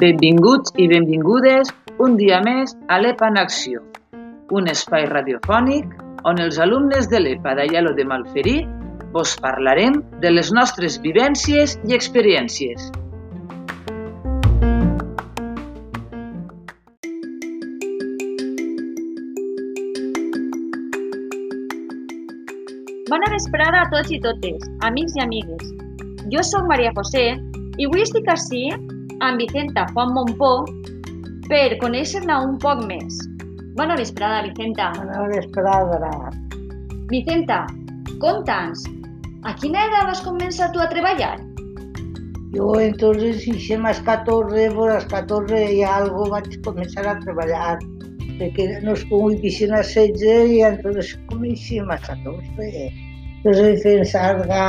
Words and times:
Benvinguts 0.00 0.72
i 0.80 0.86
benvingudes 0.88 1.68
un 2.00 2.14
dia 2.16 2.38
més 2.40 2.72
a 2.88 2.96
l'EPA 3.02 3.28
en 3.28 3.36
Acció, 3.42 3.82
un 4.48 4.70
espai 4.72 5.04
radiofònic 5.10 5.92
on 6.24 6.40
els 6.40 6.56
alumnes 6.56 7.10
de 7.12 7.20
l'EPA 7.20 7.52
d'Aielo 7.58 7.92
de 7.98 8.06
Malferit 8.08 8.64
vos 9.12 9.36
parlarem 9.44 10.00
de 10.24 10.32
les 10.32 10.52
nostres 10.56 10.96
vivències 11.04 11.76
i 11.84 11.92
experiències. 11.98 12.88
Bona 23.10 23.26
vesprada 23.32 23.80
a 23.82 23.86
tots 23.90 24.12
i 24.14 24.20
totes, 24.22 24.66
amics 24.86 25.16
i 25.18 25.22
amigues. 25.24 25.70
Jo 26.30 26.44
sóc 26.46 26.68
Maria 26.70 26.92
José 26.94 27.24
i 27.34 27.88
avui 27.88 28.04
estic 28.04 28.28
així 28.30 28.60
amb 28.70 29.42
Vicenta 29.42 29.82
Juan 29.90 30.12
Montpó 30.14 30.50
per 31.48 31.74
conèixer-la 31.80 32.36
un 32.46 32.54
poc 32.62 32.84
més. 32.86 33.18
Bona 33.80 33.96
vesprada, 33.98 34.44
Vicenta. 34.46 34.92
Bona 35.00 35.26
vesprada. 35.32 36.30
Vicenta, 37.10 37.64
conta'ns, 38.22 38.86
a 39.42 39.56
quina 39.58 39.88
edat 39.90 40.06
vas 40.12 40.22
començar 40.22 40.70
tu 40.70 40.78
a 40.78 40.86
treballar? 40.94 41.34
Jo 42.54 42.76
entonces 42.78 43.42
hice 43.48 43.78
más 43.78 43.98
14, 44.06 44.70
por 44.70 44.94
las 44.94 45.06
14 45.06 45.74
y 45.74 45.82
algo 45.82 46.30
vaig 46.30 46.60
començar 46.62 47.08
a 47.10 47.18
treballar 47.26 47.80
perquè 48.40 48.80
nos 48.82 49.04
convicien 49.12 49.76
a 49.76 49.84
16 49.84 50.56
i 50.56 50.60
entonces 50.64 51.14
comencem 51.28 51.90
a 51.92 51.98
14. 52.00 52.90
Entonces 53.36 53.84
fent 53.84 54.04
sarga, 54.08 54.64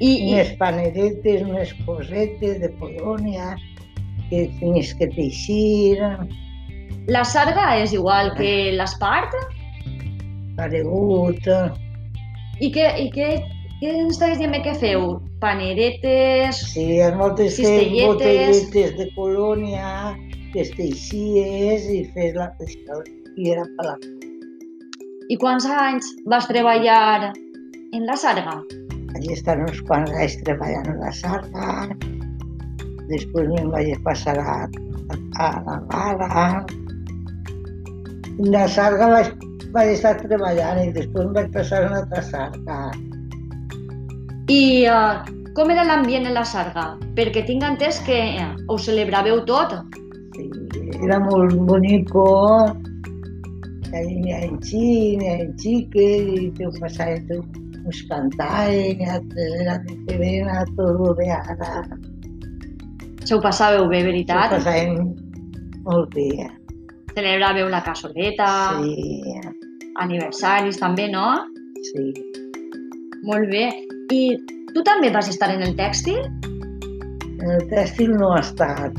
I, 0.00 0.10
i 0.10 0.34
unes 0.34 0.52
paneretes, 0.60 1.42
unes 1.46 1.72
cosetes 1.86 2.60
de 2.62 2.70
Polònia 2.80 3.54
que 4.30 4.46
tenies 4.58 4.94
que 4.96 5.10
teixir, 5.14 5.98
la 7.10 7.24
sarga 7.24 7.64
és 7.80 7.94
igual 7.96 8.34
que 8.36 8.72
l'espart? 8.76 9.34
paregut, 10.58 11.46
I 12.60 12.68
què, 12.74 12.86
i 13.00 13.06
què, 13.14 13.28
què 13.80 13.92
ens 14.02 14.14
estaves 14.14 14.38
dient 14.38 14.58
que 14.62 14.74
feu? 14.76 15.16
Paneretes? 15.40 16.60
sí, 16.74 17.00
en 17.00 17.16
moltes 17.16 17.56
fes 17.56 17.64
Cistelletes. 17.64 18.06
botelletes 18.06 18.96
de 18.98 19.06
Polònia, 19.16 19.88
que 20.52 20.64
es 20.64 20.70
teixies 20.76 21.86
i 21.90 22.00
fes 22.14 22.34
la 22.38 22.50
i 23.36 23.50
era 23.52 23.64
per 23.76 23.86
la 23.86 23.96
I 25.30 25.36
quants 25.38 25.66
anys 25.70 26.08
vas 26.30 26.48
treballar 26.50 27.30
en 27.94 28.06
la 28.06 28.16
sarga? 28.18 28.56
Allí 29.14 29.34
estan 29.34 29.62
uns 29.66 29.78
quants 29.86 30.10
anys 30.10 30.36
treballant 30.46 30.88
a 30.90 30.96
la 30.98 31.12
sarga, 31.14 31.68
després 33.10 33.50
me'n 33.50 33.70
vaig 33.74 33.92
passar 34.06 34.36
a, 34.38 34.56
a 35.38 35.50
la 35.66 35.78
vara. 35.90 36.46
En 38.40 38.50
la 38.54 38.66
sarga 38.70 39.10
vaig, 39.14 39.32
vaig 39.74 39.92
estar 39.96 40.16
treballant 40.22 40.82
i 40.82 40.90
després 40.96 41.26
em 41.26 41.34
vaig 41.36 41.50
passar 41.54 41.82
a 41.84 41.88
una 41.90 42.02
altra 42.02 42.22
sarga. 42.30 42.78
I 44.50 44.62
uh, 44.90 45.22
com 45.54 45.70
era 45.70 45.86
l'ambient 45.86 46.26
en 46.26 46.34
la 46.34 46.46
sarga? 46.46 46.94
Perquè 47.18 47.44
tinc 47.46 47.66
entès 47.66 48.00
que 48.06 48.20
uh, 48.38 48.52
ho 48.70 48.78
celebràveu 48.82 49.44
tot. 49.50 49.78
Era 51.02 51.18
molt 51.24 51.54
bonico. 51.68 52.24
Ahí 53.92 54.20
n'hi 54.22 54.32
ha 54.36 54.40
xic, 54.62 55.18
n'hi 55.18 55.28
ha 55.32 55.38
xiques, 55.58 56.28
i 56.38 56.50
te 56.58 56.66
ho 56.68 56.70
passaven 56.78 57.24
tot, 57.30 57.56
uns 57.80 58.02
cantaven, 58.10 59.00
i 59.02 59.08
altres 59.16 59.56
eren 59.64 59.86
diferents 59.88 60.52
a 60.54 60.64
tot 60.76 61.16
bé 61.18 61.30
ara. 61.34 61.70
Se 63.24 63.34
ho 63.34 63.40
passàveu 63.42 63.88
bé, 63.90 64.02
Ho 64.02 64.06
veritat? 64.10 64.50
passaven 64.54 65.14
molt 65.88 66.14
bé. 66.14 66.28
Celebràveu 67.16 67.68
la 67.72 67.82
cassoleta, 67.82 68.50
Sí, 68.78 69.24
aniversaris 69.98 70.78
també, 70.78 71.08
no? 71.10 71.26
sí. 71.90 72.12
Molt 73.26 73.50
bé. 73.50 73.66
I 74.12 74.36
tu 74.74 74.82
també 74.86 75.10
vas 75.12 75.28
estar 75.28 75.50
en 75.52 75.62
el 75.62 75.74
tèxtil? 75.76 76.20
En 77.42 77.50
el 77.56 77.66
tèxtil 77.68 78.14
no 78.16 78.32
ha 78.32 78.40
estat. 78.40 78.96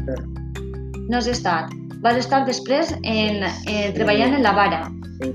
No 1.10 1.18
has 1.18 1.28
estat. 1.28 1.72
Vas 2.02 2.18
estar 2.18 2.44
després 2.48 2.94
en, 3.04 3.44
en, 3.46 3.94
treballant 3.98 4.34
en 4.38 4.46
la 4.46 4.54
vara. 4.58 4.82
Sí. 5.22 5.32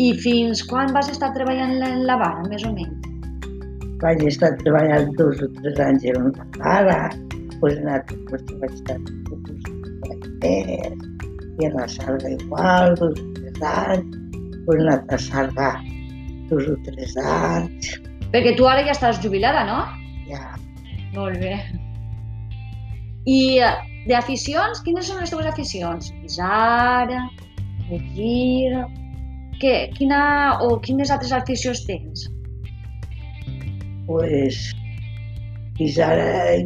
I 0.00 0.12
fins 0.22 0.62
quan 0.64 0.92
vas 0.96 1.10
estar 1.12 1.32
treballant 1.36 1.76
en 1.84 2.06
la 2.08 2.16
vara, 2.20 2.46
més 2.48 2.64
o 2.64 2.72
menys? 2.72 3.08
Vaig 4.02 4.22
estar 4.26 4.54
treballant 4.62 5.12
dos 5.18 5.42
o 5.44 5.48
tres 5.60 5.78
anys 5.84 6.06
en 6.10 6.30
una 6.30 6.46
vara, 6.58 7.10
pues 7.60 7.76
en 7.78 7.90
altres 7.92 8.22
pues, 8.30 8.46
vaig 8.62 8.72
estar 8.80 8.96
i 10.42 11.66
en 11.68 11.76
la 11.76 11.84
sarga 11.86 12.32
igual, 12.32 12.96
dos 12.98 13.20
o 13.20 13.26
tres 13.36 13.60
anys, 13.68 14.16
pues 14.64 14.80
en 14.80 14.88
l'altra 14.88 15.20
sarga 15.20 15.68
dos 16.50 16.72
o 16.72 16.78
tres 16.88 17.14
anys, 17.22 17.92
Perquè 18.32 18.54
tu 18.56 18.64
ara 18.64 18.80
ja 18.86 18.94
estàs 18.96 19.20
jubilada, 19.20 19.62
no? 19.68 19.82
ja. 20.24 20.54
Molt 21.12 21.36
bé. 21.42 21.58
I 23.28 23.60
eh, 24.02 24.08
d'aficions, 24.10 24.80
quines 24.84 25.06
són 25.06 25.20
les 25.22 25.30
teves 25.30 25.46
aficions? 25.46 26.10
Guisar, 26.22 27.08
llegir... 27.88 28.74
Què, 29.62 29.92
quina, 29.94 30.58
o 30.66 30.80
quines 30.82 31.10
altres 31.14 31.30
aficions 31.36 31.84
tens? 31.86 32.24
Pues 34.08 34.56
guisar, 35.78 36.16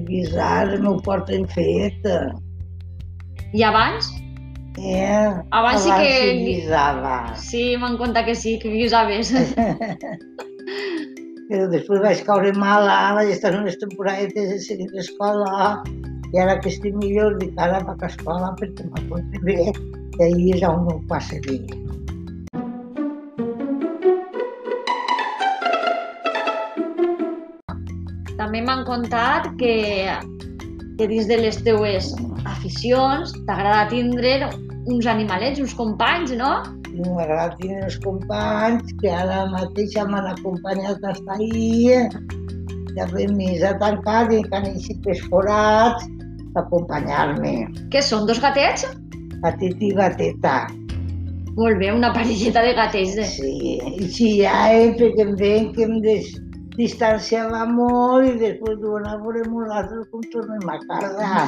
guisar 0.06 0.78
m'ho 0.80 0.94
porten 1.04 1.44
fet. 1.52 2.00
I 3.52 3.62
abans? 3.68 4.08
Eh? 4.80 5.28
Abans 5.52 5.84
sí 5.84 5.90
que- 5.92 6.08
sí 6.08 6.40
guisava. 6.46 7.18
Sí, 7.36 7.64
m'han 7.76 7.98
contat 8.00 8.24
que 8.30 8.34
sí, 8.34 8.56
que 8.58 8.70
guisaves. 8.72 9.34
Però 11.46 11.68
després 11.70 12.00
vaig 12.02 12.24
caure 12.26 12.50
mala, 12.56 13.12
vaig 13.14 13.28
estar 13.30 13.52
unes 13.54 13.76
temporadetes 13.78 14.48
de 14.50 14.56
seguir 14.58 14.88
l'escola 14.96 15.84
i 16.34 16.40
ara 16.42 16.56
que 16.60 16.70
estic 16.72 16.94
millor 16.98 17.36
dic 17.40 17.58
ara 17.62 17.82
vaig 17.86 18.02
a 18.02 18.08
escola 18.10 18.52
perquè 18.60 18.86
m'encontre 18.90 19.42
bé 19.46 19.58
i 20.18 20.22
ahir 20.24 20.54
és 20.56 20.64
on 20.66 20.88
ho 20.90 20.96
passa 21.10 21.38
bé. 21.46 21.58
També 28.36 28.62
m'han 28.62 28.84
contat 28.88 29.50
que, 29.60 29.74
que 30.98 31.08
dins 31.10 31.28
de 31.30 31.38
les 31.42 31.60
teues 31.66 32.12
aficions 32.46 33.34
t'agrada 33.46 33.86
tindre 33.92 34.50
uns 34.86 35.06
animalets, 35.10 35.60
uns 35.60 35.74
companys, 35.78 36.34
no? 36.38 36.52
M'agrada 36.96 37.56
tenir 37.60 37.82
els 37.84 37.98
companys 38.04 38.94
que 39.02 39.12
ara 39.12 39.44
mateix 39.52 39.96
m'han 40.10 40.30
acompanyat 40.32 41.02
fins 41.04 41.32
ahir. 41.36 42.04
Ja 42.96 43.04
ve 43.12 43.26
missa 43.28 43.74
tancat 43.82 44.32
i 44.32 44.40
que 44.46 44.56
han 44.56 44.70
eixit 44.70 45.10
els 45.12 45.20
forats 45.28 46.06
acompanyar-me. 46.60 47.54
Què 47.92 48.02
són, 48.02 48.26
dos 48.28 48.40
gatets? 48.42 48.86
Gatet 49.42 49.82
i 49.84 49.92
gateta. 49.96 50.56
Molt 51.56 51.78
bé, 51.80 51.88
una 51.92 52.12
parelleta 52.12 52.62
de 52.66 52.74
gatets. 52.76 53.16
Eh? 53.16 53.28
Sí, 53.32 54.28
i 54.28 54.32
eh, 54.44 54.90
perquè 54.98 55.24
em 55.24 55.36
veien 55.40 55.70
que 55.76 55.86
em 55.86 56.00
des, 56.04 56.34
distanciava 56.76 57.64
molt 57.70 58.28
i 58.28 58.34
després 58.42 58.76
diuen, 58.82 59.06
a 59.08 59.16
veure 59.22 59.44
nosaltres 59.48 60.10
com 60.12 60.24
tornem 60.34 60.68
a 60.68 60.78
casa. 60.84 61.46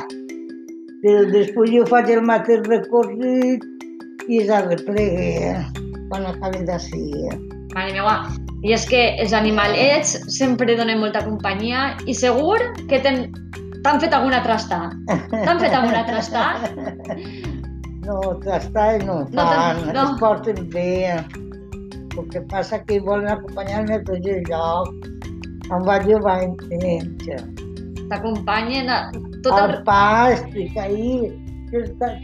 Però 1.03 1.27
després 1.31 1.75
jo 1.75 1.85
faig 1.91 2.09
el 2.15 2.25
mateix 2.27 2.65
recorregut 2.67 3.69
i 4.29 4.41
és 4.43 4.51
a 4.53 4.65
replegue 4.65 5.29
eh, 5.53 5.85
quan 6.09 6.27
acabe 6.29 6.65
d'ací. 6.69 7.05
Mare 7.75 7.93
meva, 7.93 8.17
i 8.65 8.73
és 8.75 8.89
que 8.89 9.03
els 9.23 9.37
animalets 9.37 10.17
sempre 10.33 10.75
donen 10.79 11.05
molta 11.05 11.23
companyia 11.27 11.93
i 12.09 12.17
segur 12.17 12.59
que 12.91 12.99
t'han 13.05 13.27
t'han 13.85 14.01
fet 14.01 14.15
alguna 14.15 14.41
trasta. 14.45 14.81
T'han 15.31 15.61
fet 15.61 15.75
alguna 15.75 16.05
trasta? 16.09 16.45
No, 18.09 18.21
trastar 18.41 19.05
no 19.05 19.27
fan, 19.27 19.83
no, 19.85 19.93
no. 19.93 20.03
es 20.03 20.21
porten 20.21 20.71
bé. 20.73 21.21
El 22.17 22.29
que 22.33 22.41
passa 22.49 22.79
que 22.89 23.01
volen 23.05 23.29
acompanyar-me 23.29 23.99
a 23.99 24.05
tots 24.09 24.31
els 24.35 24.49
llocs. 24.49 25.11
Em 25.69 25.85
vaig 25.85 26.09
llovar 26.09 26.39
en 26.47 26.55
temps. 26.71 27.29
T'acompanyen 28.09 28.89
a 28.89 28.99
tot 29.45 29.53
el 29.59 29.75
el... 29.75 29.83
pa, 29.85 30.33
estic 30.39 30.81
ahí, 30.81 31.29
que 31.69 31.85
està, 31.85 32.15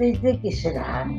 des 0.00 0.16
de 0.24 0.34
qui 0.40 0.54
seran? 0.56 1.12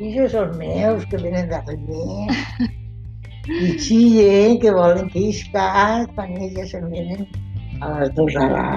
I 0.00 0.08
això 0.08 0.30
són 0.38 0.56
meus, 0.56 1.04
que 1.12 1.20
venen 1.20 1.52
darrere. 1.52 2.40
I 3.68 3.74
xillen, 3.84 4.56
que 4.64 4.72
volen 4.72 5.12
que 5.12 5.28
iscar, 5.28 6.06
quan 6.16 6.32
elles 6.40 6.72
se'n 6.72 6.88
venen 6.88 7.28
a 7.84 7.98
les 8.00 8.14
dues 8.16 8.36
a 8.40 8.46
la 8.50 8.68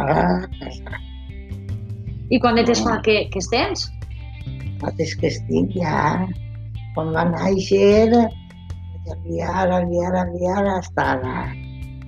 casa. 0.60 1.00
I 2.30 2.40
quan 2.44 2.60
de 2.60 2.66
temps 2.68 2.84
fa 2.84 2.98
que, 3.06 3.22
que 3.32 3.40
es 3.40 3.48
tens? 3.54 3.88
Nosaltres 4.78 5.16
que 5.22 5.32
estic 5.32 5.72
ja, 5.80 6.28
quan 6.96 7.14
va 7.16 7.24
néixer, 7.32 8.12
I 9.08 9.12
aviar, 9.14 9.72
aviar, 9.72 10.14
aviar, 10.16 10.64
hasta 10.76 11.04
ara. 11.16 11.48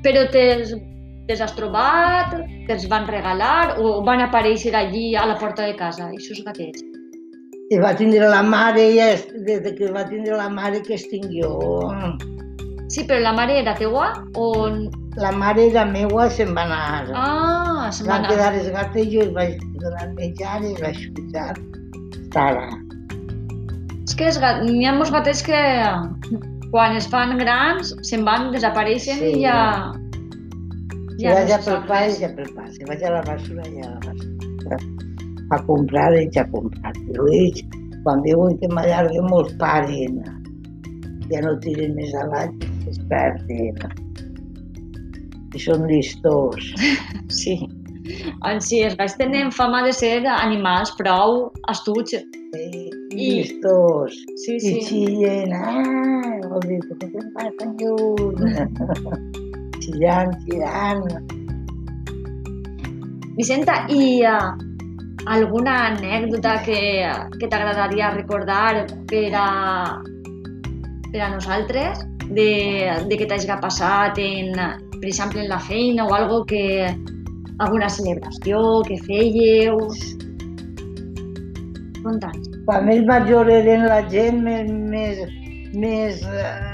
Però 0.04 0.25
te'ls 0.34 0.74
te 1.30 1.38
has 1.40 1.54
trobat, 1.56 2.34
te'ls 2.68 2.88
van 2.92 3.07
regalar 3.07 3.78
o 3.80 4.00
van 4.04 4.25
aparèixer 4.25 4.74
allí 4.75 5.13
a 5.16 5.25
la 5.30 5.38
porta 5.40 5.68
de 5.68 5.75
casa, 5.80 6.10
aquests 6.10 6.44
gatets? 6.48 6.84
I 7.69 7.78
va 7.80 7.94
tindre 7.95 8.28
la 8.31 8.42
mare, 8.44 8.88
ja, 8.98 9.12
des 9.45 9.72
que 9.78 9.92
va 9.94 10.04
tindre 10.10 10.36
la 10.36 10.50
mare 10.50 10.81
que 10.84 10.98
estic 10.98 11.28
jo. 11.31 11.54
Sí, 12.90 13.06
però 13.06 13.22
la 13.22 13.36
mare 13.38 13.60
era 13.62 13.78
teua 13.78 14.10
o... 14.36 14.50
La 15.19 15.31
mare 15.36 15.66
era 15.69 15.83
meua, 15.86 16.30
se'n 16.31 16.54
va 16.56 16.63
anar. 16.63 17.10
Ah, 17.13 17.89
se'n 17.92 18.07
va 18.07 18.13
Van 18.13 18.25
anar. 18.25 18.30
quedar 18.31 18.54
els 18.56 18.69
gates 18.75 19.06
i 19.06 19.10
jo 19.16 19.24
els 19.25 19.33
vaig 19.36 19.57
donar 19.81 20.06
menjar 20.16 20.62
i 20.63 20.69
els 20.74 20.81
vaig 20.86 21.01
cuidar. 21.18 21.56
Hasta 22.19 22.45
ara. 22.54 22.68
És 24.07 24.16
que 24.16 24.30
gat... 24.42 24.63
n'hi 24.66 24.86
ha 24.88 24.94
molts 24.95 25.12
gatets 25.12 25.42
que 25.45 25.60
quan 26.71 26.95
es 26.95 27.07
fan 27.12 27.36
grans 27.42 27.92
se'n 28.07 28.24
van, 28.27 28.51
desapareixen 28.56 29.19
Sí. 29.19 29.33
i 29.36 29.44
ja... 29.44 29.92
Si 31.19 31.27
vaig 31.27 31.50
se 31.51 31.56
a 31.57 31.60
pel 31.68 31.81
pa, 31.89 32.00
ja 32.16 32.30
pel 32.38 32.51
pa. 32.56 32.63
Si 32.71 32.86
vaig 32.88 33.04
a 33.04 33.12
la 33.18 33.21
basura, 33.27 33.66
ja 33.75 33.89
a 33.89 33.94
la 33.98 34.00
basura. 34.07 34.77
A 35.51 35.57
comprar, 35.68 36.13
ells 36.16 36.38
a 36.39 36.45
comprar. 36.54 36.94
Ells, 37.27 37.63
quan 38.06 38.21
veuen 38.24 38.56
que 38.62 38.69
m'allarguem, 38.71 39.27
molts 39.27 39.51
paren. 39.60 40.21
Ja 41.30 41.42
no 41.44 41.57
tiren 41.66 41.92
més 41.98 42.13
avall, 42.24 42.54
es 42.88 43.01
perden. 43.12 43.75
I 45.56 45.60
són 45.62 45.88
listors. 45.90 46.72
Sí. 47.30 47.56
En 48.48 48.62
si 48.63 48.80
els 48.86 48.96
gats 48.98 49.16
tenen 49.19 49.51
fama 49.54 49.81
de 49.86 49.92
ser 49.94 50.24
animals 50.30 50.92
prou 50.98 51.50
astuts. 51.72 52.16
Sí, 52.16 52.90
I- 53.13 53.30
listors. 53.42 54.16
Sí, 54.46 54.56
I 54.56 54.60
sí. 54.63 54.74
xillen, 54.88 55.54
ah, 55.54 56.40
vol 56.50 56.63
dir, 56.66 56.80
que 56.88 56.98
te'n 57.04 57.30
vas 57.36 57.54
tan 57.60 57.75
lluny. 57.81 58.56
xillant, 59.84 60.34
xillant. 60.46 61.06
Vicenta, 63.40 63.86
i 63.94 64.19
uh, 64.28 64.50
alguna 65.31 65.75
anècdota 65.94 66.57
que, 66.66 66.80
que 67.40 67.48
t'agradaria 67.48 68.12
recordar 68.16 68.86
per 69.07 69.30
a, 69.38 69.50
per 71.12 71.22
a 71.24 71.30
nosaltres 71.36 72.04
de, 72.30 72.52
de 73.07 73.18
que 73.18 73.28
t'hagi 73.30 73.50
passat 73.62 74.19
en, 74.19 74.54
per 75.00 75.10
exemple, 75.10 75.42
en 75.42 75.50
la 75.50 75.60
feina 75.60 76.06
o 76.06 76.13
algo 76.13 76.46
que 76.46 76.63
alguna 77.60 77.90
celebració 77.90 78.81
que 78.88 78.98
fèieu? 79.07 79.80
Conta'ns. 82.04 82.50
Quan 82.68 82.86
més 82.88 83.06
major 83.07 83.50
eren 83.51 83.88
la 83.90 84.01
gent, 84.12 84.44
més, 84.46 84.69
més, 84.94 85.22
més, 85.74 86.22
eh, 86.24 86.69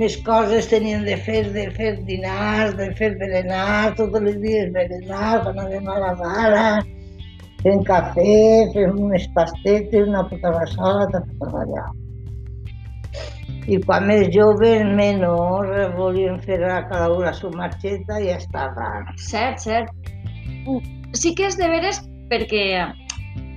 més 0.00 0.16
coses 0.26 0.68
tenien 0.70 1.04
de 1.08 1.16
fer, 1.26 1.42
de 1.56 1.66
fer 1.76 1.94
dinars, 2.08 2.76
de 2.78 2.90
fer 3.00 3.14
berenar, 3.20 3.94
tots 3.98 4.20
els 4.20 4.38
dies 4.44 4.70
berenar, 4.76 5.40
quan 5.44 5.64
anem 5.66 5.88
a 5.90 5.98
la 6.04 6.12
vara, 6.20 6.66
fent 7.64 7.82
cafè, 7.88 8.36
fent 8.76 9.00
unes 9.08 9.26
pastetes, 9.36 10.06
una 10.08 10.24
puta 10.30 10.54
bassola, 10.54 11.08
tot 11.12 11.50
allà. 11.50 11.88
I 13.68 13.78
quan 13.84 14.06
més 14.08 14.28
joves, 14.34 14.84
menys, 14.96 15.24
volien 15.96 16.40
fer 16.42 16.62
a 16.64 16.80
cada 16.88 17.10
una 17.12 17.32
su 17.36 17.50
marxeta 17.52 18.20
i 18.20 18.30
ja 18.30 18.38
estava. 18.40 18.90
Cert, 19.20 19.60
cert. 19.60 19.90
Sí 21.12 21.34
que 21.36 21.48
és 21.50 21.58
de 21.58 21.68
veres 21.68 22.00
perquè 22.30 22.64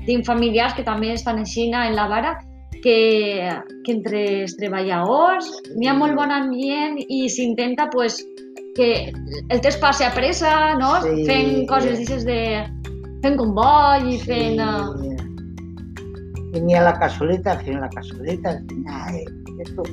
tinc 0.07 0.25
familiars 0.27 0.75
que 0.75 0.83
també 0.83 1.13
estan 1.13 1.39
així 1.39 1.69
en 1.71 1.95
la 1.95 2.07
vara 2.11 2.35
que, 2.83 3.49
que 3.85 3.93
entre 3.93 4.23
els 4.43 4.57
treballadors 4.59 5.47
n'hi 5.77 5.87
ha 5.87 5.95
molt 5.95 6.17
bon 6.19 6.33
ambient 6.35 6.99
i 7.07 7.29
s'intenta 7.31 7.87
pues, 7.93 8.19
que 8.75 8.89
el 9.13 9.61
temps 9.61 9.77
passi 9.79 10.03
a 10.03 10.11
pressa, 10.15 10.73
no? 10.81 10.97
Sí. 11.05 11.23
Fent 11.29 11.63
coses 11.69 12.01
d'aixes 12.01 12.25
de... 12.27 12.39
fent 13.23 13.39
comboi 13.39 14.09
i 14.15 14.19
fent... 14.25 14.59
eh, 14.59 15.11
Venia 16.53 16.83
la 16.85 16.93
cassoleta, 16.99 17.55
fent 17.63 17.79
la 17.81 17.89
cassoleta, 17.93 18.57
al 18.57 18.59
final, 18.69 19.42
eh, 19.59 19.69
tot. 19.75 19.89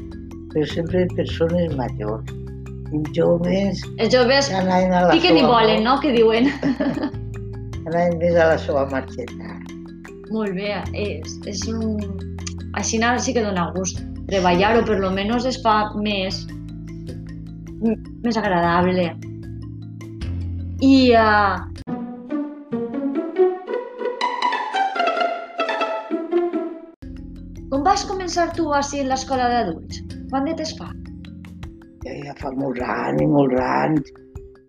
però 0.53 0.67
sempre 0.67 1.07
persones 1.17 1.75
majors. 1.79 2.37
Joves 3.15 3.85
Els 4.03 4.11
joves 4.11 4.49
que 4.51 4.57
anaven 4.59 4.93
a 4.93 5.05
la 5.07 5.15
piquen 5.15 5.39
i 5.39 5.45
volen, 5.47 5.85
no? 5.87 6.01
Que 6.03 6.11
diuen. 6.11 6.51
Anaven 7.87 8.19
més 8.19 8.35
a 8.35 8.49
la 8.51 8.59
seva 8.59 8.83
marxeta. 8.91 9.55
Molt 10.31 10.55
bé, 10.59 10.75
és, 10.95 11.37
és 11.47 11.63
un... 11.71 11.99
Així 12.79 12.99
sí 13.19 13.33
que 13.35 13.43
dona 13.43 13.71
gust 13.75 14.03
treballar 14.31 14.77
o 14.79 14.85
per 14.87 14.99
lo 15.03 15.11
menos 15.11 15.47
es 15.47 15.59
fa 15.63 15.91
més, 15.99 16.47
més 18.23 18.37
agradable. 18.37 19.11
I 20.81 20.95
uh, 21.19 21.59
vas 27.91 28.05
començar 28.07 28.51
tu 28.55 28.69
així 28.77 29.01
en 29.03 29.09
l'escola 29.11 29.49
d'adults? 29.51 30.03
Quant 30.31 30.45
de 30.47 30.53
temps 30.59 30.75
fa? 30.79 30.91
Ja, 32.05 32.13
ja 32.27 32.35
fa 32.39 32.53
molts 32.55 32.83
anys, 32.87 33.25
molts 33.33 33.59
anys. 33.65 34.13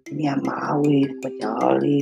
Tenia 0.09 0.33
Maui, 0.41 1.03
Pajoli, 1.21 1.99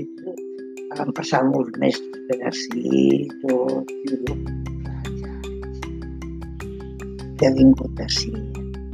van 0.96 1.12
passar 1.18 1.44
molts 1.50 1.76
mestres 1.84 2.24
per 2.30 2.40
ací, 2.48 3.28
tot. 3.44 3.92
i 7.40 7.48
ha 7.48 7.52
vingut 7.56 8.02
ací. 8.04 8.32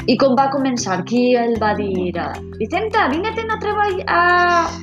I 0.09 0.17
com 0.21 0.35
va 0.37 0.49
començar? 0.53 0.99
Qui 1.09 1.23
el 1.37 1.55
va 1.61 1.71
dir? 1.77 2.11
Vicenta, 2.57 3.07
vine-te'n 3.13 3.53
a 3.53 3.61
treballar, 3.61 4.03
a, 4.05 4.19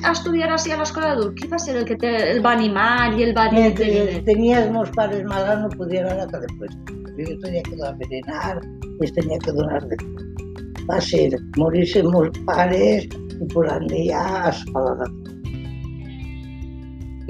a 0.03 0.15
estudiar 0.15 0.49
així 0.51 0.73
a 0.75 0.79
l'escola 0.79 1.11
d'adults. 1.13 1.37
Qui 1.39 1.51
va 1.51 1.59
ser 1.59 1.77
el 1.79 1.87
que 1.91 1.99
te, 1.99 2.11
el 2.33 2.43
va 2.43 2.55
animar 2.57 3.13
i 3.19 3.29
el 3.29 3.35
va 3.37 3.49
dir? 3.51 3.69
Mentre 3.69 4.19
tenia 4.31 4.63
els 4.63 4.75
meus 4.75 4.91
pares 4.99 5.23
malalts 5.27 5.67
no 5.67 5.79
podia 5.79 6.03
anar 6.07 6.27
a 6.27 6.35
cada 6.35 6.51
puesto. 7.15 7.31
Jo 7.31 7.39
tenia 7.45 7.63
que 7.63 7.75
donar 7.75 7.95
berenar 7.97 8.61
i 8.61 9.05
es 9.07 9.13
tenia 9.17 9.39
que 9.39 9.55
donar 9.55 9.81
de. 9.89 9.99
Va 10.89 10.99
ser 10.99 11.29
morir-se 11.57 12.03
meus 12.03 12.39
pares 12.47 13.07
i 13.07 13.47
posant 13.53 13.87
ja 13.93 14.23
a 14.43 14.49
escola 14.49 14.95
de 15.01 15.11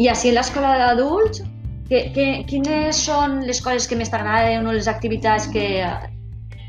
I 0.01 0.09
així 0.09 0.31
a 0.31 0.39
l'escola 0.39 0.71
d'adults, 0.79 1.43
que, 1.89 1.99
que, 2.15 2.25
quines 2.49 2.97
són 2.97 3.43
les 3.45 3.61
coses 3.61 3.85
que 3.85 3.99
més 3.99 4.09
t'agraden 4.09 4.65
o 4.65 4.73
les 4.73 4.89
activitats 4.89 5.45
que, 5.53 5.67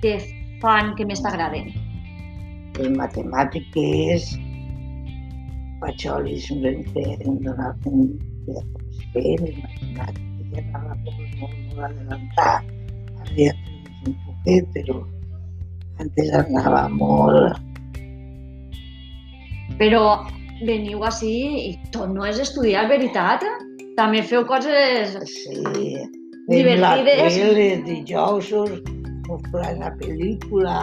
que 0.03 0.19
fan 0.61 0.93
que 0.99 1.09
més 1.09 1.25
t'agraden? 1.25 1.73
les 2.79 2.91
matemàtiques, 2.99 4.35
em 5.85 6.63
vam 6.65 6.81
fer, 6.95 7.11
em 7.23 7.37
donaven 7.45 8.07
ja 8.49 8.63
com 8.73 8.87
es 8.91 9.03
feien, 9.15 9.45
les 9.47 9.59
matemàtiques, 9.63 10.65
anava 10.65 10.97
molt, 11.05 11.37
molt, 11.41 11.59
molt 11.69 11.85
adelantat. 11.89 12.74
Tenim 13.31 14.09
un 14.09 14.17
poquet, 14.27 14.69
però 14.75 14.99
antes 16.03 16.33
anava 16.41 16.87
molt. 16.93 17.61
Però 19.81 20.03
veniu 20.65 21.05
així 21.07 21.35
i 21.71 21.73
tot 21.95 22.13
no 22.15 22.27
és 22.29 22.41
estudiar, 22.43 22.89
veritat? 22.91 23.47
També 23.99 24.23
feu 24.27 24.45
coses... 24.49 25.17
Sí, 25.31 25.63
la 25.65 26.51
Divertides. 26.51 27.39
tele, 27.39 27.69
dijous, 27.87 28.51
mostrant 29.29 29.81
la 29.81 29.95
pel·lícula, 30.03 30.77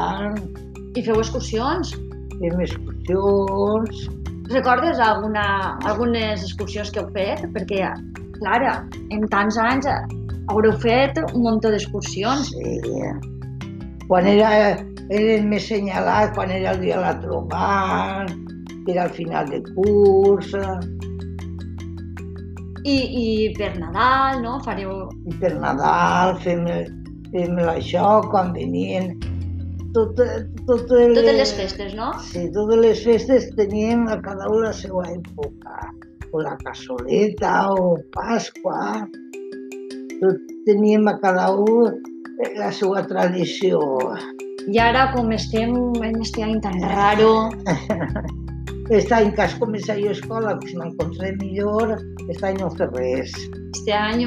i 0.98 1.04
feu 1.06 1.22
excursions. 1.22 1.94
fem 2.42 2.64
excursions, 2.66 4.08
Recordes 4.52 5.00
alguna, 5.00 5.78
algunes 5.88 6.42
excursions 6.44 6.90
que 6.92 7.00
heu 7.00 7.12
fet? 7.16 7.44
Perquè, 7.56 7.86
clar, 8.36 8.74
en 9.16 9.28
tants 9.32 9.56
anys 9.62 9.88
haureu 10.50 10.74
fet 10.82 11.20
un 11.28 11.44
munt 11.46 11.62
d'excursions. 11.66 12.54
Sí. 12.54 12.80
Quan 14.08 14.28
era, 14.28 14.50
eren 15.10 15.52
més 15.52 15.68
senyalats, 15.70 16.34
quan 16.36 16.52
era 16.52 16.74
el 16.74 16.82
dia 16.82 16.98
de 16.98 17.06
la 17.06 17.14
trobant, 17.22 18.34
que 18.86 18.96
era 18.96 19.06
al 19.06 19.14
final 19.16 19.52
de 19.52 19.62
curs, 19.76 20.56
I, 22.82 22.96
I 22.98 23.26
per 23.58 23.76
Nadal, 23.78 24.42
no? 24.42 24.56
Fareu... 24.66 25.04
i 25.30 25.36
per 25.38 25.52
Nadal 25.62 26.34
fem, 26.42 26.66
fem 27.30 27.60
això, 27.62 28.24
quan 28.32 28.50
venien 28.56 29.12
tot, 29.94 30.18
tot 30.66 30.94
el, 30.96 31.14
Totes 31.18 31.38
les 31.38 31.54
festes, 31.54 31.94
no? 31.98 32.12
Sí, 32.32 32.48
totes 32.56 32.80
les 32.82 33.04
festes 33.06 33.50
teníem 33.58 34.08
a 34.10 34.18
cada 34.24 34.50
una 34.50 34.72
la 34.72 34.74
seva 34.78 35.04
època. 35.12 35.92
O 36.32 36.42
la 36.42 36.56
cassoleta, 36.64 37.54
o 37.76 37.98
Pasqua. 38.16 39.04
Tot 40.22 40.38
teníem 40.68 41.08
a 41.10 41.16
cada 41.22 41.50
un 41.56 41.96
la 42.58 42.72
seva 42.74 43.02
tradició. 43.10 43.80
I 44.70 44.78
ara, 44.82 45.08
com 45.16 45.32
estem 45.34 45.74
en 46.06 46.22
este 46.22 46.44
any 46.46 46.60
tan 46.62 46.78
raro, 46.82 47.50
Aquest 48.92 49.12
any 49.16 49.30
que 49.32 49.42
has 49.46 49.54
començat 49.56 50.02
jo 50.04 50.10
a 50.12 50.16
escola, 50.18 50.54
si 50.68 50.76
m'encontré 50.76 51.30
millor, 51.40 51.94
aquest 52.26 52.42
any 52.44 52.58
no 52.60 52.68
fer 52.76 52.90
res. 52.92 53.32
este 53.72 53.94
any 53.96 54.26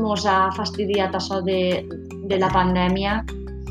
mos 0.00 0.24
ha 0.24 0.48
fastidiat 0.56 1.12
això 1.18 1.42
de, 1.44 1.84
de 2.30 2.38
la 2.40 2.48
pandèmia 2.54 3.18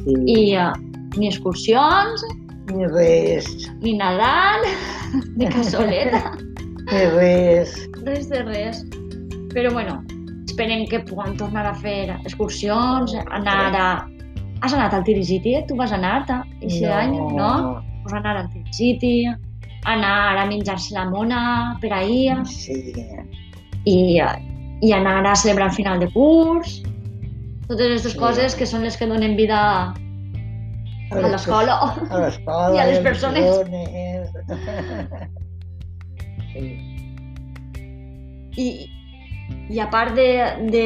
Sí. 0.05 0.13
i, 0.29 0.53
eh, 0.53 0.72
Ni 1.17 1.29
excursions, 1.32 2.22
Ni 2.75 2.86
res, 2.91 3.48
ni 3.82 3.96
Nadal, 3.98 4.62
ni 5.38 5.48
cassoleta, 5.50 6.36
ni 6.91 7.05
res. 7.17 7.74
res 8.05 8.29
de 8.29 8.44
res. 8.44 8.84
Però 9.55 9.72
bueno, 9.74 10.03
esperem 10.56 10.86
que 10.88 11.04
puguem 11.04 11.36
tornar 11.36 11.66
a 11.68 11.74
fer 11.76 12.16
excursions, 12.24 13.12
anar 13.36 13.76
a... 13.76 14.08
Has 14.64 14.74
anat 14.74 14.94
al 14.96 15.04
Tirigiti? 15.04 15.58
Tu 15.68 15.76
vas 15.76 15.92
anar 15.92 16.24
aquest 16.24 16.86
any, 16.88 17.12
no? 17.36 17.84
Pues 18.06 18.14
anar 18.16 18.38
al 18.40 18.48
Tirigiti, 18.54 19.28
anar 19.92 20.38
a 20.40 20.46
menjar-se 20.48 20.96
la 20.96 21.04
mona 21.12 21.76
per 21.82 21.92
ahir 21.94 22.40
Sí, 22.48 22.94
i, 23.84 23.98
i 24.82 24.94
anar 24.96 25.26
a 25.28 25.36
celebrar 25.36 25.68
el 25.70 25.76
final 25.76 26.00
de 26.00 26.08
curs. 26.16 26.80
Totes 27.68 27.86
aquestes 27.92 28.16
Sí. 28.16 28.20
coses 28.22 28.56
que 28.56 28.66
són 28.66 28.88
les 28.88 28.96
que 28.96 29.06
donen 29.12 29.36
vida 29.36 29.60
a 31.12 31.28
l'escola. 31.28 31.76
A. 31.84 32.32
I 32.74 32.80
a 32.80 32.88
les 32.94 33.04
persones. 33.04 33.60
Sí. 36.56 36.66
I, 38.56 38.68
i 39.70 39.80
a 39.82 39.88
part 39.90 40.14
de, 40.18 40.28
de, 40.74 40.86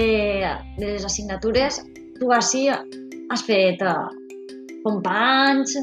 de 0.80 0.86
les 0.94 1.06
assignatures, 1.06 1.82
tu 2.20 2.32
així 2.36 2.68
has 2.72 3.44
fet 3.46 3.82
uh, 3.84 4.08
companys 4.86 5.76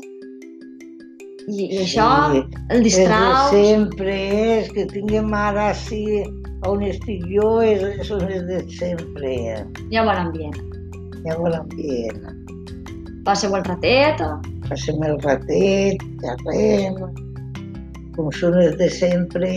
i, 1.46 1.66
i 1.68 1.82
això 1.84 2.06
Sí. 2.32 2.40
el 2.70 2.80
És 2.80 2.80
de 2.80 2.80
distraus. 2.88 3.50
sempre, 3.52 4.14
és 4.60 4.70
que 4.74 4.86
tinguem 4.90 5.28
ara 5.36 5.68
sí, 5.78 6.24
on 6.66 6.82
estic 6.82 7.22
jo, 7.30 7.60
és, 7.62 7.84
són 8.08 8.24
les 8.26 8.42
de 8.48 8.62
sempre. 8.78 9.34
Hi 9.92 10.00
ha 10.00 10.02
bon 10.08 10.16
ambient. 10.24 10.56
Hi 11.22 11.30
ha 11.30 11.36
bon 11.38 11.54
ambient. 11.54 12.24
Passeu 13.26 13.54
el 13.58 13.64
ratet, 13.66 14.20
Passem 14.66 14.98
el 15.06 15.14
ratet, 15.22 16.00
xerrem, 16.24 16.96
com 18.16 18.32
són 18.34 18.56
les 18.58 18.74
de 18.80 18.88
sempre. 18.90 19.50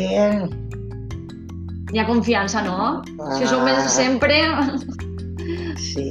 Hi 1.93 1.99
ha 1.99 2.05
confiança, 2.07 2.61
no? 2.65 3.01
Si 3.37 3.43
Ah. 3.43 3.47
som 3.47 3.67
els 3.67 3.83
de 3.83 3.89
sempre, 3.89 4.35
Sí. 5.89 6.05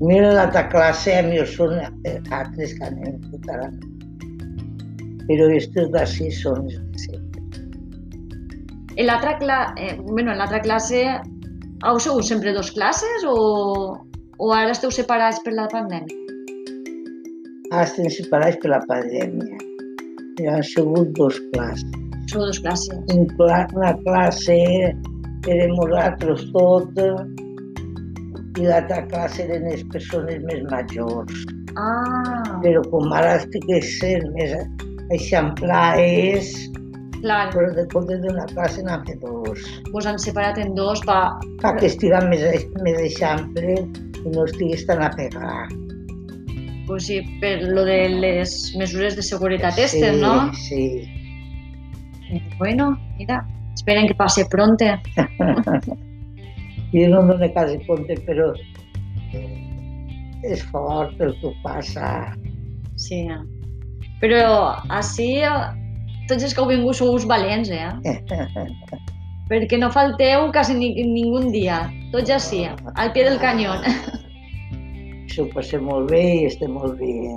Mira 0.00 0.32
l'altra 0.34 0.68
classe, 0.68 1.14
a 1.18 1.22
mi 1.26 1.38
són 1.46 1.78
altres 2.30 2.74
que 2.78 2.84
anem 2.86 3.16
total. 3.32 3.72
Però 5.28 5.46
aquests 5.48 5.88
d'ací 5.94 6.28
són 6.30 6.68
sempre. 6.96 7.40
en 8.98 9.06
l'altra 9.06 9.36
cla 9.38 9.58
eh, 9.78 9.94
bueno, 10.00 10.32
en 10.32 10.38
l'altra 10.38 10.60
classe 10.60 11.00
heu 11.86 11.98
sigut 12.02 12.24
sempre 12.26 12.52
dos 12.52 12.70
classes 12.74 13.24
o, 13.26 13.36
o 14.38 14.52
ara 14.52 14.72
esteu 14.74 14.90
separats 14.90 15.38
per 15.44 15.52
la 15.54 15.68
pandèmia? 15.70 16.16
Ara 17.70 17.84
estem 17.84 18.08
separats 18.10 18.58
per 18.62 18.70
la 18.74 18.80
pandèmia. 18.90 19.58
I 20.42 20.46
han 20.50 20.62
sigut 20.62 21.14
dos 21.18 21.38
classes. 21.52 22.07
Sou 22.28 22.44
dos 22.44 22.58
classes. 22.60 22.92
Un 23.14 23.26
cla 23.38 23.62
una 23.74 23.94
classe 24.04 24.56
érem 25.48 25.72
nosaltres 25.76 26.44
tot 26.52 26.98
i 28.58 28.66
l'altra 28.66 29.04
classe 29.08 29.46
eren 29.46 29.68
les 29.70 29.84
persones 29.92 30.42
més 30.48 30.64
majors. 30.72 31.46
Ah, 31.78 32.58
Però 32.64 32.82
com 32.90 33.12
ara 33.14 33.36
estic 33.38 33.64
sent 33.86 34.26
més 34.34 34.56
eixamplades, 35.14 36.50
clar, 37.22 37.48
però 37.54 37.70
de 37.76 37.84
comptes 37.92 38.20
d'una 38.24 38.46
classe 38.52 38.82
n'han 38.84 39.04
fet 39.06 39.20
dos. 39.24 39.64
vos 39.92 40.06
han 40.06 40.18
separat 40.18 40.58
en 40.58 40.74
dos 40.74 41.00
pa... 41.06 41.38
Que 41.64 41.86
estiga 41.86 42.20
més, 42.28 42.44
més 42.84 42.98
eixample 43.06 43.78
i 43.78 44.32
no 44.34 44.44
estiguis 44.44 44.84
tan 44.90 45.02
a 45.02 45.10
pegar. 45.16 45.68
Pues 46.88 47.06
sí, 47.06 47.20
per 47.40 47.58
lo 47.62 47.84
de 47.84 48.08
les 48.08 48.74
mesures 48.80 49.16
de 49.16 49.22
seguretat 49.22 49.78
estes, 49.78 50.14
sí, 50.16 50.20
no? 50.22 50.34
Sí, 50.66 50.84
Bueno, 52.58 52.96
mira, 53.16 53.42
esperen 53.74 54.08
que 54.08 54.14
passe 54.14 54.46
pronte. 54.50 54.98
Jo 56.92 57.08
no 57.08 57.20
em 57.20 57.28
dono 57.28 57.48
quasi 57.52 57.78
compte, 57.84 58.14
però 58.24 58.46
eh, 59.36 60.48
és 60.48 60.62
fort 60.72 61.20
el 61.20 61.34
que 61.42 61.52
passa. 61.60 62.32
Sí. 62.96 63.26
Però 64.22 64.72
així, 64.88 65.42
tots 66.30 66.46
els 66.46 66.54
que 66.54 66.62
heu 66.62 66.70
vingut 66.70 66.96
sou 66.96 67.18
valents, 67.28 67.68
eh? 67.68 67.92
Perquè 69.50 69.78
no 69.80 69.92
falteu 69.92 70.48
quasi 70.52 70.76
ni, 70.76 70.90
ningú 71.04 71.44
dia. 71.52 71.86
Tots 72.12 72.32
així, 72.32 72.64
al 72.68 73.12
pie 73.12 73.28
del 73.28 73.38
canyón. 73.40 73.84
S'ho 75.32 75.44
passem 75.52 75.84
molt 75.84 76.08
bé 76.10 76.24
i 76.40 76.44
estem 76.48 76.72
molt 76.72 76.96
bé. 77.00 77.36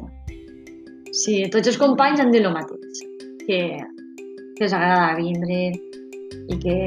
Sí, 1.12 1.42
tots 1.52 1.68
els 1.68 1.80
companys 1.80 2.24
han 2.24 2.32
dit 2.32 2.44
el 2.44 2.56
mateix. 2.56 3.04
Que, 3.44 3.62
que 4.62 4.70
els 4.70 4.77
agrada 4.77 5.18
vindre 5.18 5.74
i 6.53 6.56
que 6.62 6.77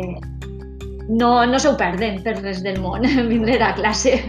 no, 1.09 1.45
no 1.51 1.59
se 1.59 1.69
ho 1.69 1.77
perden 1.77 2.23
per 2.23 2.37
res 2.39 2.63
del 2.63 2.81
món, 2.81 3.03
vindre 3.33 3.59
a 3.59 3.75
classe. 3.75 4.23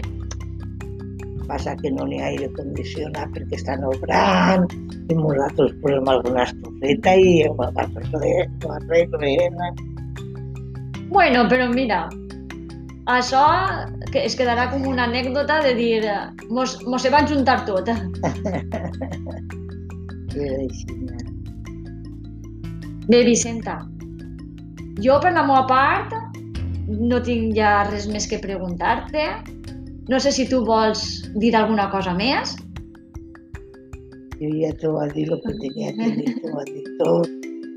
Passa 1.46 1.76
que 1.78 1.90
no 1.94 2.02
n'hi 2.08 2.18
ha 2.18 2.26
aire 2.32 2.48
condicionat 2.56 3.30
perquè 3.36 3.54
estan 3.60 3.84
obrant 3.86 4.66
i 5.06 5.14
nosaltres 5.14 5.70
posem 5.84 6.08
alguna 6.10 6.42
estufeta 6.42 7.14
i 7.14 7.46
ho 7.46 7.54
arreglem. 7.62 9.54
Bueno, 11.14 11.46
però 11.46 11.70
mira, 11.70 12.10
això 13.14 13.46
que 14.10 14.26
es 14.26 14.34
quedarà 14.34 14.66
com 14.74 14.82
una 14.90 15.06
anècdota 15.06 15.62
de 15.62 15.78
dir 15.78 16.02
mos, 16.50 16.82
mos 16.90 17.06
se 17.06 17.14
van 17.14 17.30
juntar 17.30 17.62
tot. 17.70 17.94
És 20.34 20.50
així. 20.58 21.35
Bé, 23.06 23.22
Vicenta, 23.22 23.84
jo 24.98 25.20
per 25.22 25.30
la 25.30 25.44
meva 25.46 25.62
part 25.70 26.14
no 26.86 27.20
tinc 27.22 27.52
ja 27.54 27.84
res 27.86 28.08
més 28.10 28.26
que 28.26 28.40
preguntar-te. 28.42 29.26
No 30.10 30.18
sé 30.22 30.32
si 30.34 30.46
tu 30.50 30.64
vols 30.66 31.02
dir 31.38 31.52
alguna 31.54 31.86
cosa 31.92 32.14
més. 32.18 32.56
Jo 34.40 34.50
ja 34.58 34.72
t'ho 34.80 34.96
va 34.96 35.06
dir 35.14 35.28
el 35.30 35.38
que 35.44 35.54
tenia 35.62 35.92
que 35.94 36.10
dir, 36.18 36.34
t'ho 36.40 36.52
va 36.56 36.66
dir 36.66 36.82
tot. 36.98 37.30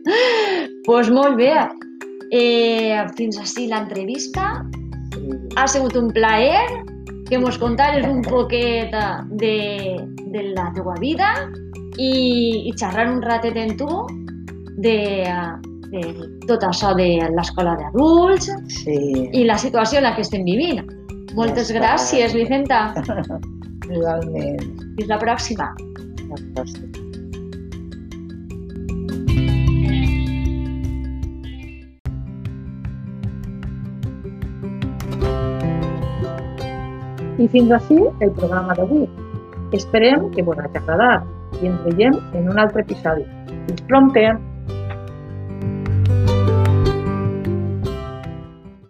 Doncs 0.10 0.76
pues 0.90 1.14
molt 1.14 1.38
bé. 1.38 1.54
Eh, 2.34 2.98
fins 3.18 3.38
així 3.38 3.68
l'entrevista. 3.70 4.64
Ha 5.58 5.66
sigut 5.70 5.98
un 5.98 6.10
plaer 6.14 6.66
que 7.30 7.38
mos 7.38 7.62
contares 7.62 8.06
un 8.10 8.24
poquet 8.26 8.94
de, 9.42 9.58
de 10.34 10.44
la 10.56 10.72
teua 10.74 10.98
vida 11.02 11.36
i, 11.98 12.66
i 12.66 12.74
xerrar 12.74 13.12
un 13.12 13.22
ratet 13.22 13.58
amb 13.62 13.78
tu 13.78 14.06
de, 14.86 14.98
de 15.92 16.04
tot 16.48 16.64
això 16.68 16.94
de 16.98 17.10
l'escola 17.36 17.76
d'adults 17.80 18.50
Sí, 18.82 19.28
i 19.34 19.46
la 19.48 19.58
situació 19.62 20.00
en 20.00 20.10
la 20.10 20.16
que 20.16 20.26
estem 20.26 20.46
vivint. 20.48 20.84
Moltes 21.38 21.70
Ja 21.70 21.80
gràcies, 21.82 22.34
Vicenta. 22.34 22.90
realment. 23.90 24.66
Fins 24.98 25.10
la 25.10 25.20
pròxima. 25.22 25.70
Fantàstic. 26.30 26.98
I 37.40 37.48
fins 37.48 37.72
així 37.72 37.98
el 38.20 38.34
programa 38.36 38.76
d'avui. 38.76 39.08
Esperem 39.78 40.28
que 40.34 40.44
vos 40.44 40.60
hagi 40.60 40.82
agradat 40.82 41.62
i 41.64 41.70
ens 41.72 41.86
veiem 41.88 42.18
en 42.36 42.52
un 42.52 42.60
altre 42.60 42.84
episodi. 42.84 43.24
Fins 43.70 43.86
prompte! 43.88 44.28